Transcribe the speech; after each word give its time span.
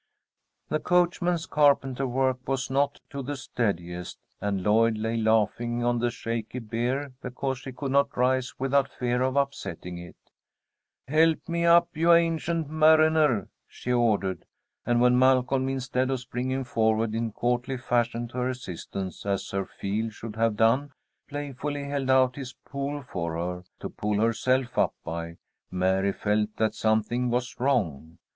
The 0.69 0.79
coachman's 0.79 1.45
carpenter 1.45 2.07
work 2.07 2.39
was 2.47 2.71
not 2.71 2.99
of 3.13 3.27
the 3.27 3.35
steadiest, 3.35 4.17
and 4.41 4.63
Lloyd 4.63 4.97
lay 4.97 5.15
laughing 5.15 5.83
on 5.83 5.99
the 5.99 6.09
shaky 6.09 6.57
bier 6.57 7.13
because 7.21 7.59
she 7.59 7.71
could 7.71 7.91
not 7.91 8.17
rise 8.17 8.51
without 8.57 8.89
fear 8.91 9.21
of 9.21 9.35
upsetting 9.35 9.99
it. 9.99 10.17
"Help 11.07 11.47
me 11.47 11.65
up, 11.65 11.89
you 11.95 12.11
ancient 12.11 12.67
mariner," 12.67 13.49
she 13.67 13.91
ordered, 13.93 14.45
and 14.87 15.01
when 15.01 15.19
Malcolm, 15.19 15.69
instead 15.69 16.09
of 16.09 16.19
springing 16.19 16.63
forward 16.63 17.13
in 17.13 17.31
courtly 17.31 17.77
fashion 17.77 18.27
to 18.29 18.39
her 18.39 18.49
assistance 18.49 19.23
as 19.23 19.45
Sir 19.45 19.65
Feal 19.67 20.09
should 20.09 20.35
have 20.35 20.55
done, 20.57 20.93
playfully 21.29 21.83
held 21.83 22.09
out 22.09 22.35
his 22.37 22.53
pole 22.65 23.03
for 23.03 23.35
her 23.37 23.63
to 23.81 23.87
pull 23.91 24.19
herself 24.19 24.79
up 24.79 24.95
by, 25.03 25.37
Mary 25.69 26.11
felt 26.11 26.57
that 26.57 26.73
something 26.73 27.29
was 27.29 27.59
wrong. 27.59 28.17